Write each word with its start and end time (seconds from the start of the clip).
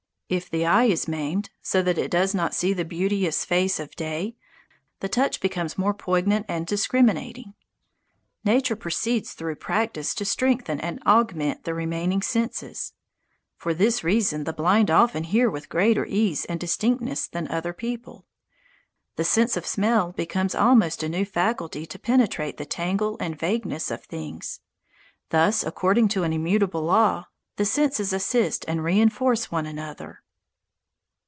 If 0.33 0.49
the 0.49 0.65
eye 0.65 0.85
is 0.85 1.09
maimed, 1.09 1.49
so 1.61 1.81
that 1.81 1.97
it 1.97 2.09
does 2.09 2.33
not 2.33 2.55
see 2.55 2.71
the 2.71 2.85
beauteous 2.85 3.43
face 3.43 3.81
of 3.81 3.97
day, 3.97 4.37
the 5.01 5.09
touch 5.09 5.41
becomes 5.41 5.77
more 5.77 5.93
poignant 5.93 6.45
and 6.47 6.65
discriminating. 6.65 7.53
Nature 8.45 8.77
proceeds 8.77 9.33
through 9.33 9.55
practice 9.55 10.15
to 10.15 10.23
strengthen 10.23 10.79
and 10.79 11.03
augment 11.05 11.65
the 11.65 11.73
remaining 11.73 12.21
senses. 12.21 12.93
For 13.57 13.73
this 13.73 14.05
reason 14.05 14.45
the 14.45 14.53
blind 14.53 14.89
often 14.89 15.25
hear 15.25 15.49
with 15.51 15.67
greater 15.67 16.05
ease 16.05 16.45
and 16.45 16.57
distinctness 16.61 17.27
than 17.27 17.49
other 17.49 17.73
people. 17.73 18.25
The 19.17 19.25
sense 19.25 19.57
of 19.57 19.67
smell 19.67 20.13
becomes 20.13 20.55
almost 20.55 21.03
a 21.03 21.09
new 21.09 21.25
faculty 21.25 21.85
to 21.87 21.99
penetrate 21.99 22.55
the 22.55 22.63
tangle 22.65 23.17
and 23.19 23.37
vagueness 23.37 23.91
of 23.91 24.05
things. 24.05 24.61
Thus, 25.29 25.61
according 25.61 26.07
to 26.15 26.23
an 26.23 26.31
immutable 26.31 26.83
law, 26.83 27.25
the 27.57 27.65
senses 27.65 28.13
assist 28.13 28.63
and 28.69 28.81
reinforce 28.81 29.51
one 29.51 29.65
another. 29.65 30.19